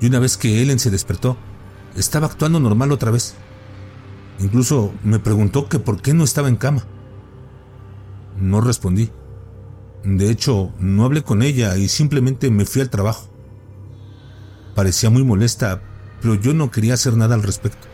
y 0.00 0.06
una 0.06 0.18
vez 0.18 0.38
que 0.38 0.62
Ellen 0.62 0.78
se 0.78 0.90
despertó, 0.90 1.36
estaba 1.94 2.26
actuando 2.26 2.58
normal 2.58 2.92
otra 2.92 3.10
vez. 3.10 3.34
Incluso 4.38 4.94
me 5.04 5.18
preguntó 5.18 5.68
que 5.68 5.78
por 5.78 6.00
qué 6.00 6.14
no 6.14 6.24
estaba 6.24 6.48
en 6.48 6.56
cama. 6.56 6.86
No 8.38 8.62
respondí. 8.62 9.10
De 10.04 10.30
hecho, 10.30 10.72
no 10.78 11.04
hablé 11.04 11.22
con 11.22 11.42
ella 11.42 11.76
y 11.76 11.88
simplemente 11.88 12.50
me 12.50 12.64
fui 12.64 12.80
al 12.80 12.88
trabajo. 12.88 13.30
Parecía 14.74 15.10
muy 15.10 15.24
molesta, 15.24 15.80
pero 16.20 16.34
yo 16.34 16.54
no 16.54 16.70
quería 16.70 16.94
hacer 16.94 17.16
nada 17.16 17.34
al 17.34 17.42
respecto. 17.42 17.88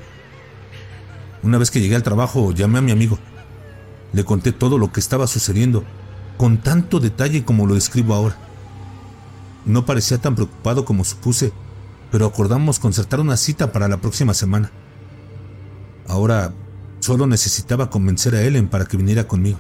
Una 1.43 1.59
vez 1.59 1.71
que 1.71 1.81
llegué 1.81 1.97
al 1.97 2.03
trabajo, 2.03 2.53
llamé 2.53 2.79
a 2.79 2.83
mi 2.83 2.93
amigo. 2.93 3.19
Le 4.13 4.25
conté 4.25 4.53
todo 4.53 4.79
lo 4.79 4.93
que 4.93 5.01
estaba 5.01 5.27
sucediendo, 5.27 5.85
con 6.37 6.59
tanto 6.59 7.01
detalle 7.01 7.45
como 7.45 7.67
lo 7.67 7.75
describo 7.75 8.15
ahora. 8.15 8.37
No 9.65 9.85
parecía 9.85 10.19
tan 10.19 10.35
preocupado 10.35 10.85
como 10.85 11.05
supuse, 11.05 11.53
pero 12.11 12.27
acordamos 12.27 12.79
concertar 12.79 13.21
una 13.21 13.37
cita 13.37 13.73
para 13.73 13.89
la 13.89 13.99
próxima 13.99 14.35
semana. 14.35 14.71
Ahora 16.09 16.53
solo 17.01 17.27
necesitaba 17.27 17.91
convencer 17.91 18.35
a 18.35 18.43
Ellen 18.43 18.69
para 18.69 18.85
que 18.85 18.97
viniera 18.97 19.27
conmigo. 19.27 19.59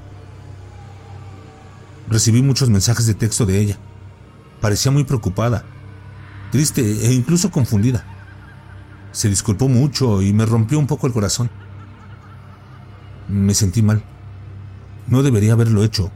Recibí 2.09 2.43
muchos 2.43 2.71
mensajes 2.71 3.07
de 3.07 3.15
texto 3.15 3.47
de 3.47 3.61
ella. 3.61 3.79
Parecía 4.61 4.93
muy 4.93 5.05
preocupada, 5.05 5.65
triste 6.50 6.81
e 7.07 7.12
incluso 7.12 7.50
confundida. 7.50 8.05
Se 9.12 9.29
disculpó 9.29 9.69
mucho 9.69 10.23
y 10.23 10.33
me 10.33 10.47
rompió 10.47 10.79
un 10.79 10.87
poco 10.87 11.07
el 11.07 11.12
corazón. 11.12 11.50
Me 13.29 13.55
sentí 13.55 13.83
mal. 13.83 14.03
No 15.09 15.23
debería 15.23 15.53
haberlo 15.53 15.85
hecho, 15.85 16.11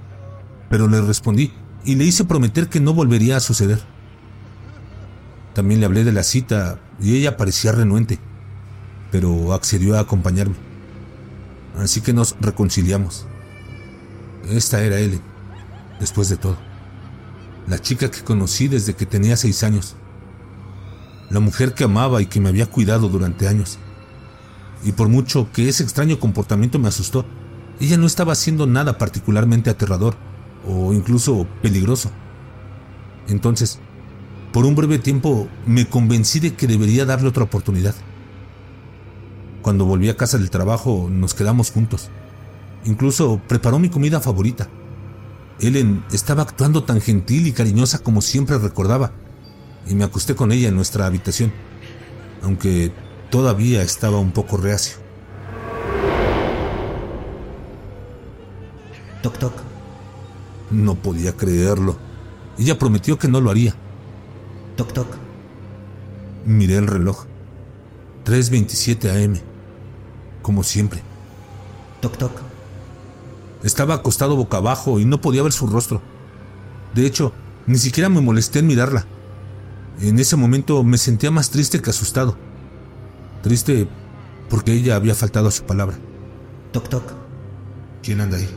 pero 0.69 0.89
le 0.89 1.01
respondí 1.01 1.53
y 1.85 1.95
le 1.95 2.05
hice 2.05 2.25
prometer 2.25 2.69
que 2.69 2.81
no 2.81 2.93
volvería 2.93 3.37
a 3.37 3.41
suceder. 3.41 3.81
También 5.55 5.81
le 5.81 5.87
hablé 5.87 6.05
de 6.05 6.13
la 6.13 6.23
cita 6.23 6.79
y 7.01 7.17
ella 7.17 7.37
parecía 7.37 7.73
renuente, 7.73 8.19
pero 9.11 9.53
accedió 9.53 9.97
a 9.97 10.01
acompañarme. 10.01 10.57
Así 11.77 12.01
que 12.01 12.13
nos 12.13 12.37
reconciliamos. 12.41 13.27
Esta 14.49 14.83
era 14.83 14.99
Ellen, 14.99 15.23
después 15.99 16.29
de 16.29 16.37
todo. 16.37 16.57
La 17.67 17.79
chica 17.79 18.11
que 18.11 18.23
conocí 18.23 18.69
desde 18.69 18.95
que 18.95 19.07
tenía 19.07 19.37
seis 19.37 19.63
años. 19.63 19.97
La 21.31 21.41
mujer 21.41 21.75
que 21.75 21.85
amaba 21.85 22.21
y 22.21 22.27
que 22.27 22.41
me 22.41 22.49
había 22.49 22.67
cuidado 22.67 23.09
durante 23.09 23.49
años. 23.49 23.79
Y 24.85 24.93
por 24.93 25.09
mucho 25.09 25.49
que 25.53 25.69
ese 25.69 25.83
extraño 25.83 26.19
comportamiento 26.19 26.79
me 26.79 26.89
asustó, 26.89 27.25
ella 27.81 27.97
no 27.97 28.07
estaba 28.07 28.33
haciendo 28.33 28.67
nada 28.67 28.99
particularmente 28.99 29.71
aterrador 29.71 30.17
o 30.67 30.93
incluso 30.93 31.47
peligroso. 31.63 32.11
Entonces, 33.29 33.79
por 34.53 34.67
un 34.67 34.75
breve 34.75 34.99
tiempo 34.99 35.49
me 35.67 35.89
convencí 35.89 36.41
de 36.41 36.55
que 36.55 36.67
debería 36.67 37.07
darle 37.07 37.29
otra 37.29 37.45
oportunidad. 37.45 37.95
Cuando 39.63 39.85
volví 39.85 40.09
a 40.09 40.17
casa 40.17 40.39
del 40.39 40.51
trabajo 40.51 41.09
nos 41.11 41.35
quedamos 41.35 41.71
juntos. 41.71 42.11
Incluso 42.85 43.41
preparó 43.47 43.79
mi 43.79 43.91
comida 43.91 44.21
favorita. 44.21 44.69
Ellen 45.61 46.03
estaba 46.11 46.43
actuando 46.43 46.85
tan 46.85 47.01
gentil 47.01 47.47
y 47.47 47.53
cariñosa 47.53 47.99
como 47.99 48.23
siempre 48.23 48.59
recordaba, 48.59 49.13
y 49.87 49.95
me 49.95 50.05
acosté 50.05 50.35
con 50.35 50.53
ella 50.53 50.69
en 50.69 50.77
nuestra 50.77 51.07
habitación, 51.07 51.53
aunque 52.43 52.93
todavía 53.31 53.83
estaba 53.83 54.19
un 54.19 54.33
poco 54.33 54.57
reacio. 54.57 54.99
Toc 59.23 59.39
toc. 59.39 59.53
No 60.71 60.95
podía 60.95 61.37
creerlo. 61.37 61.97
Ella 62.59 62.79
prometió 62.79 63.19
que 63.19 63.29
no 63.29 63.41
lo 63.41 63.51
haría. 63.51 63.75
Toc 64.77 64.93
toc. 64.93 65.09
Miré 66.47 66.77
el 66.77 66.87
reloj. 66.87 67.27
3.27 68.25 69.25
am. 69.25 69.35
Como 70.43 70.63
siempre. 70.63 71.03
Toc 72.01 72.17
toc. 72.17 72.33
Estaba 73.63 73.95
acostado 73.95 74.37
boca 74.37 74.57
abajo 74.57 75.01
y 75.01 75.05
no 75.05 75.21
podía 75.21 75.43
ver 75.43 75.53
su 75.53 75.67
rostro. 75.67 76.01
De 76.95 77.05
hecho, 77.07 77.33
ni 77.67 77.77
siquiera 77.77 78.09
me 78.09 78.23
molesté 78.23 78.61
en 78.61 78.67
mirarla. 78.67 79.07
En 80.01 80.19
ese 80.19 80.37
momento 80.37 80.83
me 80.83 80.99
sentía 80.99 81.31
más 81.31 81.51
triste 81.51 81.83
que 81.83 81.91
asustado. 81.91 82.37
Triste 83.43 83.89
porque 84.49 84.73
ella 84.73 84.97
había 84.97 85.15
faltado 85.15 85.49
a 85.49 85.53
su 85.53 85.65
palabra. 85.65 85.99
Toc 86.73 86.89
toc. 86.89 87.05
¿Quién 88.03 88.21
anda 88.21 88.39
ahí? 88.39 88.49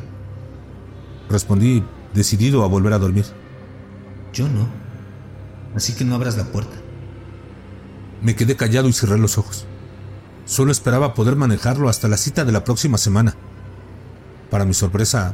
Respondí 1.29 1.83
decidido 2.13 2.63
a 2.63 2.67
volver 2.67 2.93
a 2.93 2.99
dormir. 2.99 3.25
Yo 4.33 4.47
no. 4.47 4.67
Así 5.75 5.93
que 5.93 6.05
no 6.05 6.15
abras 6.15 6.37
la 6.37 6.45
puerta. 6.45 6.75
Me 8.21 8.35
quedé 8.35 8.55
callado 8.55 8.87
y 8.87 8.93
cerré 8.93 9.17
los 9.17 9.37
ojos. 9.37 9.65
Solo 10.45 10.71
esperaba 10.71 11.13
poder 11.13 11.35
manejarlo 11.35 11.89
hasta 11.89 12.07
la 12.07 12.17
cita 12.17 12.45
de 12.45 12.51
la 12.51 12.63
próxima 12.63 12.97
semana. 12.97 13.35
Para 14.49 14.65
mi 14.65 14.73
sorpresa, 14.73 15.33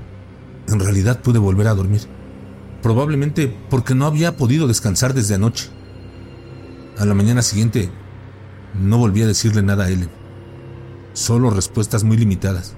en 0.67 0.79
realidad 0.79 1.21
pude 1.21 1.39
volver 1.39 1.67
a 1.67 1.75
dormir. 1.75 2.01
Probablemente 2.81 3.53
porque 3.69 3.95
no 3.95 4.05
había 4.05 4.37
podido 4.37 4.67
descansar 4.67 5.13
desde 5.13 5.35
anoche. 5.35 5.69
A 6.99 7.05
la 7.05 7.13
mañana 7.13 7.41
siguiente, 7.41 7.89
no 8.73 8.97
volví 8.97 9.21
a 9.21 9.27
decirle 9.27 9.61
nada 9.61 9.85
a 9.85 9.89
Ellen. 9.89 10.09
Solo 11.13 11.49
respuestas 11.49 12.03
muy 12.03 12.17
limitadas. 12.17 12.75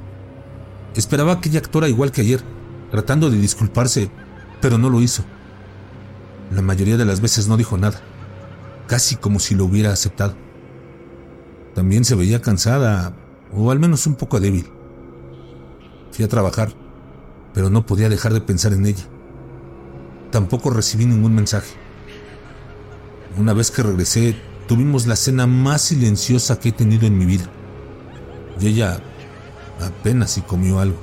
Esperaba 0.96 1.42
que 1.42 1.50
ella 1.50 1.58
actuara 1.58 1.90
igual 1.90 2.12
que 2.12 2.22
ayer, 2.22 2.44
tratando 2.92 3.32
de 3.32 3.38
disculparse, 3.38 4.12
pero 4.62 4.78
no 4.78 4.92
lo 4.92 5.02
hizo. 5.02 5.24
La 6.52 6.62
mayoría 6.62 6.98
de 6.98 7.06
las 7.06 7.20
veces 7.20 7.48
no 7.48 7.58
dijo 7.58 7.80
nada, 7.80 8.00
casi 8.86 9.16
como 9.16 9.40
si 9.40 9.56
lo 9.56 9.66
hubiera 9.66 9.92
aceptado. 9.92 10.36
También 11.74 12.06
se 12.06 12.14
veía 12.14 12.44
cansada, 12.44 13.16
o 13.52 13.72
al 13.72 13.80
menos 13.80 14.06
un 14.06 14.14
poco 14.14 14.40
débil. 14.40 14.70
Fui 16.12 16.24
a 16.24 16.30
trabajar, 16.30 16.72
pero 17.56 17.72
no 17.72 17.88
podía 17.88 18.08
dejar 18.08 18.34
de 18.34 18.42
pensar 18.42 18.74
en 18.74 18.86
ella. 18.86 19.06
Tampoco 20.30 20.70
recibí 20.70 21.08
ningún 21.08 21.34
mensaje. 21.34 21.81
Una 23.38 23.54
vez 23.54 23.72
que 23.72 23.84
regresé, 23.84 24.36
tuvimos 24.68 25.08
la 25.08 25.16
cena 25.16 25.48
más 25.48 25.82
silenciosa 25.82 26.60
que 26.60 26.70
he 26.70 26.72
tenido 26.74 27.08
en 27.08 27.18
mi 27.18 27.26
vida. 27.26 27.46
Y 28.60 28.68
ella 28.68 29.02
apenas 29.80 30.32
si 30.32 30.42
comió 30.42 30.80
algo. 30.80 30.98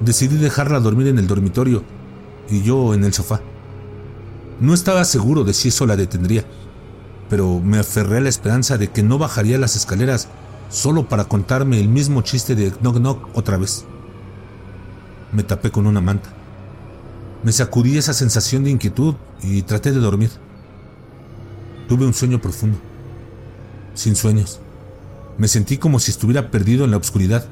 Decidí 0.00 0.36
dejarla 0.36 0.80
dormir 0.80 1.08
en 1.08 1.18
el 1.18 1.26
dormitorio 1.26 1.84
y 2.48 2.62
yo 2.62 2.94
en 2.94 3.04
el 3.04 3.12
sofá. 3.12 3.40
No 4.60 4.74
estaba 4.74 5.04
seguro 5.04 5.44
de 5.44 5.52
si 5.52 5.68
eso 5.68 5.86
la 5.86 5.96
detendría, 5.96 6.44
pero 7.28 7.60
me 7.60 7.78
aferré 7.78 8.18
a 8.18 8.20
la 8.22 8.28
esperanza 8.28 8.78
de 8.78 8.88
que 8.88 9.02
no 9.02 9.18
bajaría 9.18 9.58
las 9.58 9.76
escaleras 9.76 10.28
solo 10.70 11.08
para 11.08 11.24
contarme 11.24 11.78
el 11.78 11.88
mismo 11.88 12.22
chiste 12.22 12.54
de 12.54 12.70
knock 12.70 12.96
knock 12.96 13.28
otra 13.34 13.58
vez. 13.58 13.84
Me 15.30 15.42
tapé 15.42 15.70
con 15.70 15.86
una 15.86 16.00
manta. 16.00 16.30
Me 17.42 17.52
sacudí 17.52 17.98
esa 17.98 18.14
sensación 18.14 18.64
de 18.64 18.70
inquietud 18.70 19.14
y 19.42 19.62
traté 19.62 19.92
de 19.92 20.00
dormir. 20.00 20.30
Tuve 21.92 22.06
un 22.06 22.14
sueño 22.14 22.40
profundo, 22.40 22.78
sin 23.92 24.16
sueños. 24.16 24.60
Me 25.36 25.46
sentí 25.46 25.76
como 25.76 26.00
si 26.00 26.10
estuviera 26.10 26.50
perdido 26.50 26.86
en 26.86 26.90
la 26.90 26.96
oscuridad. 26.96 27.46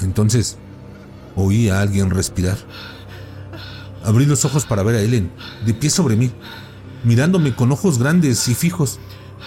Entonces, 0.00 0.58
oí 1.34 1.68
a 1.68 1.80
alguien 1.80 2.10
respirar. 2.10 2.56
Abrí 4.04 4.26
los 4.26 4.44
ojos 4.44 4.64
para 4.64 4.84
ver 4.84 4.94
a 4.94 5.00
Ellen, 5.00 5.32
de 5.64 5.74
pie 5.74 5.90
sobre 5.90 6.14
mí, 6.14 6.30
mirándome 7.02 7.56
con 7.56 7.72
ojos 7.72 7.98
grandes 7.98 8.46
y 8.46 8.54
fijos 8.54 9.00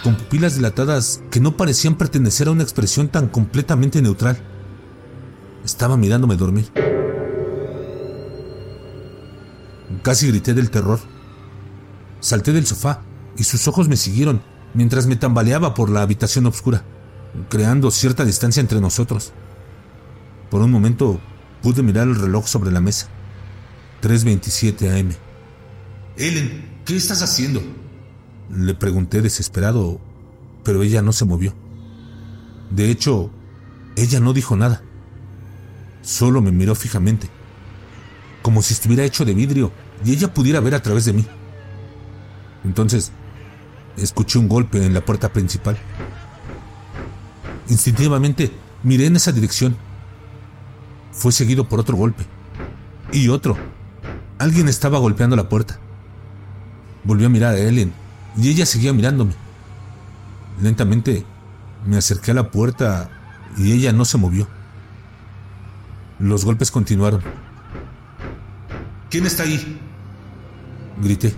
con 0.04 0.16
pupilas 0.16 0.56
dilatadas 0.56 1.22
que 1.32 1.40
no 1.40 1.56
parecían 1.56 1.96
pertenecer 1.96 2.50
a 2.50 2.52
una 2.52 2.64
expresión 2.64 3.08
tan 3.08 3.30
completamente 3.30 4.02
neutral. 4.02 4.40
Estaba 5.64 5.96
mirándome 5.96 6.36
dormir. 6.36 6.70
Casi 10.02 10.28
grité 10.28 10.54
del 10.54 10.70
terror. 10.70 11.00
Salté 12.20 12.52
del 12.52 12.66
sofá 12.66 13.04
y 13.40 13.46
sus 13.46 13.68
ojos 13.70 13.88
me 13.88 13.96
siguieron 13.96 14.42
mientras 14.74 15.08
me 15.08 15.16
tambaleaba 15.16 15.74
por 15.74 15.90
la 15.90 16.02
habitación 16.02 16.46
oscura, 16.46 16.84
creando 17.48 17.90
cierta 17.90 18.26
distancia 18.26 18.60
entre 18.60 18.82
nosotros. 18.82 19.32
Por 20.52 20.62
un 20.62 20.70
momento 20.70 21.20
pude 21.64 21.82
mirar 21.82 22.08
el 22.08 22.16
reloj 22.16 22.48
sobre 22.48 22.72
la 22.72 22.82
mesa. 22.82 23.08
3.27 24.02 25.00
am. 25.00 25.12
Ellen, 26.18 26.82
¿qué 26.86 26.98
estás 26.98 27.22
haciendo? 27.22 27.62
Le 28.50 28.74
pregunté 28.76 29.22
desesperado, 29.22 30.02
pero 30.64 30.84
ella 30.84 31.02
no 31.02 31.14
se 31.14 31.26
movió. 31.26 31.54
De 32.72 32.92
hecho, 32.92 33.32
ella 33.96 34.20
no 34.20 34.34
dijo 34.34 34.58
nada. 34.58 34.84
Solo 36.02 36.42
me 36.42 36.52
miró 36.52 36.76
fijamente, 36.76 37.30
como 38.42 38.62
si 38.62 38.74
estuviera 38.74 39.06
hecho 39.06 39.24
de 39.24 39.34
vidrio 39.34 39.72
y 40.04 40.12
ella 40.12 40.34
pudiera 40.34 40.60
ver 40.60 40.76
a 40.76 40.82
través 40.82 41.06
de 41.06 41.14
mí. 41.14 41.26
Entonces, 42.64 43.12
escuché 44.02 44.38
un 44.40 44.48
golpe 44.48 44.86
en 44.86 44.94
la 44.94 45.02
puerta 45.02 45.32
principal. 45.32 45.78
Instintivamente, 47.70 48.52
miré 48.84 49.06
en 49.06 49.16
esa 49.16 49.32
dirección. 49.32 49.76
Fue 51.12 51.32
seguido 51.32 51.68
por 51.68 51.80
otro 51.80 51.96
golpe. 51.98 52.26
Y 53.12 53.30
otro. 53.30 53.58
Alguien 54.38 54.68
estaba 54.68 55.00
golpeando 55.00 55.36
la 55.36 55.50
puerta. 55.50 55.80
Volví 57.04 57.26
a 57.26 57.30
mirar 57.30 57.56
a 57.56 57.60
Ellen 57.60 57.94
y 58.38 58.50
ella 58.50 58.66
seguía 58.66 58.94
mirándome. 58.94 59.34
Lentamente 60.62 61.26
me 61.86 61.98
acerqué 61.98 62.32
a 62.32 62.36
la 62.36 62.52
puerta 62.52 63.10
y 63.58 63.72
ella 63.72 63.92
no 63.92 64.06
se 64.06 64.18
movió. 64.18 64.48
Los 66.20 66.46
golpes 66.46 66.72
continuaron. 66.72 67.22
¿Quién 69.10 69.26
está 69.26 69.44
ahí? 69.44 69.80
Grité. 71.02 71.34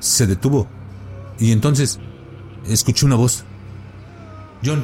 Se 0.00 0.26
detuvo 0.26 0.66
y 1.38 1.52
entonces 1.52 1.98
escuché 2.66 3.06
una 3.06 3.16
voz. 3.16 3.44
John, 4.64 4.82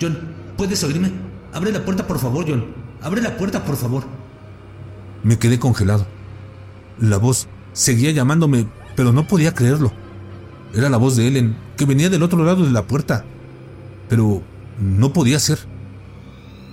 John, 0.00 0.16
¿puedes 0.56 0.82
oírme? 0.84 1.12
Abre 1.52 1.72
la 1.72 1.84
puerta, 1.84 2.06
por 2.06 2.18
favor, 2.18 2.44
John. 2.48 2.66
Abre 3.02 3.22
la 3.22 3.36
puerta, 3.36 3.64
por 3.64 3.76
favor. 3.76 4.04
Me 5.22 5.38
quedé 5.38 5.58
congelado. 5.58 6.06
La 7.00 7.16
voz 7.16 7.48
seguía 7.72 8.10
llamándome, 8.10 8.66
pero 8.96 9.12
no 9.12 9.26
podía 9.26 9.54
creerlo. 9.54 9.92
Era 10.74 10.88
la 10.90 10.96
voz 10.98 11.16
de 11.16 11.26
Ellen, 11.26 11.56
que 11.76 11.86
venía 11.86 12.10
del 12.10 12.22
otro 12.22 12.44
lado 12.44 12.64
de 12.64 12.72
la 12.72 12.86
puerta. 12.86 13.24
Pero 14.08 14.42
no 14.78 15.12
podía 15.12 15.38
ser. 15.38 15.58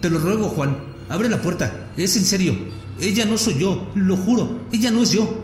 Te 0.01 0.09
lo 0.09 0.19
ruego, 0.19 0.49
Juan. 0.49 0.77
Abre 1.09 1.29
la 1.29 1.41
puerta. 1.41 1.91
Es 1.97 2.15
en 2.17 2.25
serio. 2.25 2.55
Ella 2.99 3.25
no 3.25 3.37
soy 3.37 3.57
yo. 3.57 3.91
Lo 3.95 4.17
juro. 4.17 4.59
Ella 4.71 4.91
no 4.91 5.03
es 5.03 5.11
yo. 5.11 5.43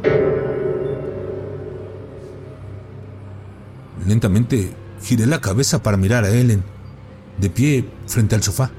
Lentamente 4.05 4.73
giré 5.03 5.25
la 5.25 5.41
cabeza 5.41 5.83
para 5.83 5.97
mirar 5.97 6.23
a 6.23 6.29
Ellen, 6.29 6.63
de 7.39 7.49
pie 7.49 7.85
frente 8.07 8.35
al 8.35 8.43
sofá. 8.43 8.71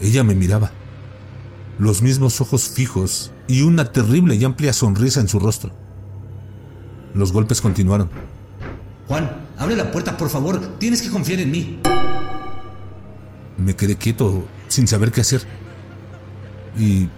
Ella 0.00 0.24
me 0.24 0.34
miraba. 0.34 0.72
Los 1.78 2.02
mismos 2.02 2.40
ojos 2.40 2.68
fijos 2.68 3.32
y 3.46 3.62
una 3.62 3.92
terrible 3.92 4.34
y 4.34 4.44
amplia 4.44 4.72
sonrisa 4.72 5.20
en 5.20 5.28
su 5.28 5.38
rostro. 5.38 5.72
Los 7.14 7.32
golpes 7.32 7.60
continuaron. 7.60 8.10
Juan, 9.08 9.30
abre 9.58 9.76
la 9.76 9.90
puerta, 9.90 10.16
por 10.16 10.28
favor. 10.28 10.78
Tienes 10.78 11.02
que 11.02 11.10
confiar 11.10 11.40
en 11.40 11.50
mí. 11.50 11.80
Me 13.56 13.74
quedé 13.74 13.96
quieto, 13.96 14.44
sin 14.68 14.86
saber 14.86 15.10
qué 15.10 15.22
hacer. 15.22 15.42
Y 16.78 17.08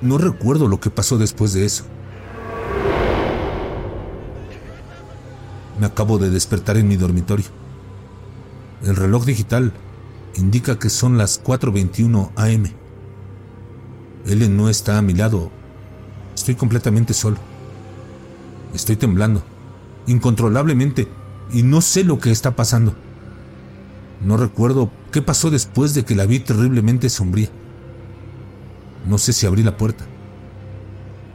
no 0.00 0.18
recuerdo 0.18 0.68
lo 0.68 0.80
que 0.80 0.90
pasó 0.90 1.18
después 1.18 1.52
de 1.52 1.64
eso. 1.64 1.84
Me 5.80 5.86
acabo 5.86 6.18
de 6.18 6.28
despertar 6.28 6.76
en 6.76 6.88
mi 6.88 6.96
dormitorio. 6.96 7.46
El 8.82 8.96
reloj 8.96 9.24
digital 9.24 9.72
indica 10.36 10.78
que 10.78 10.90
son 10.90 11.16
las 11.16 11.42
4.21 11.42 12.32
am. 12.36 12.64
Ellen 14.26 14.58
no 14.58 14.68
está 14.68 14.98
a 14.98 15.02
mi 15.02 15.14
lado. 15.14 15.50
Estoy 16.34 16.54
completamente 16.54 17.14
solo. 17.14 17.38
Estoy 18.74 18.96
temblando, 18.96 19.42
incontrolablemente, 20.06 21.08
y 21.50 21.62
no 21.62 21.80
sé 21.80 22.04
lo 22.04 22.18
que 22.18 22.30
está 22.30 22.54
pasando. 22.54 22.94
No 24.20 24.36
recuerdo 24.36 24.90
qué 25.12 25.22
pasó 25.22 25.50
después 25.50 25.94
de 25.94 26.04
que 26.04 26.14
la 26.14 26.26
vi 26.26 26.40
terriblemente 26.40 27.08
sombría. 27.08 27.48
No 29.08 29.16
sé 29.16 29.32
si 29.32 29.46
abrí 29.46 29.62
la 29.62 29.78
puerta. 29.78 30.04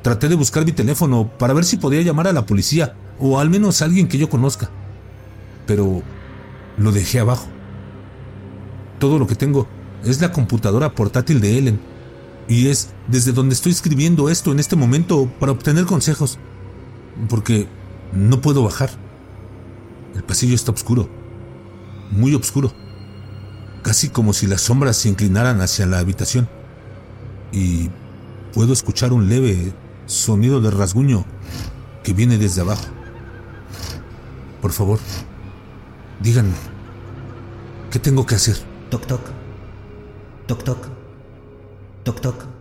Traté 0.03 0.29
de 0.29 0.35
buscar 0.35 0.65
mi 0.65 0.71
teléfono 0.71 1.31
para 1.39 1.55
ver 1.55 1.65
si 1.65 1.77
podía 1.77 2.03
llamar 2.03 2.27
a 2.27 2.33
la 2.33 2.45
policía 2.45 2.95
o 3.19 3.39
al 3.39 3.49
menos 3.49 3.81
alguien 3.81 4.07
que 4.07 4.17
yo 4.17 4.29
conozca. 4.29 4.69
Pero 5.65 6.03
lo 6.77 6.91
dejé 6.91 7.19
abajo. 7.19 7.47
Todo 8.99 9.19
lo 9.19 9.27
que 9.27 9.35
tengo 9.35 9.67
es 10.03 10.21
la 10.21 10.31
computadora 10.31 10.93
portátil 10.93 11.41
de 11.41 11.57
Ellen. 11.57 11.79
Y 12.47 12.67
es 12.67 12.89
desde 13.07 13.31
donde 13.31 13.55
estoy 13.55 13.71
escribiendo 13.71 14.29
esto 14.29 14.51
en 14.51 14.59
este 14.59 14.75
momento 14.75 15.31
para 15.39 15.51
obtener 15.51 15.85
consejos. 15.85 16.37
Porque 17.29 17.67
no 18.13 18.41
puedo 18.41 18.63
bajar. 18.63 18.89
El 20.13 20.23
pasillo 20.23 20.55
está 20.55 20.71
oscuro. 20.71 21.09
Muy 22.11 22.35
oscuro. 22.35 22.71
Casi 23.83 24.09
como 24.09 24.33
si 24.33 24.47
las 24.47 24.61
sombras 24.61 24.97
se 24.97 25.09
inclinaran 25.09 25.61
hacia 25.61 25.85
la 25.85 25.99
habitación. 25.99 26.47
Y 27.51 27.89
puedo 28.53 28.73
escuchar 28.73 29.13
un 29.13 29.29
leve 29.29 29.73
sonido 30.05 30.61
de 30.61 30.71
rasguño 30.71 31.25
que 32.03 32.13
viene 32.13 32.37
desde 32.37 32.61
abajo. 32.61 32.94
Por 34.65 34.73
favor, 34.73 34.97
díganme, 36.21 36.55
¿qué 37.91 37.99
tengo 37.99 38.25
que 38.25 38.33
hacer? 38.33 38.57
Toc 38.89 39.05
toc. 39.05 39.21
Toc 40.47 40.63
toc. 40.63 40.87
Toc 42.03 42.19
toc. 42.19 42.54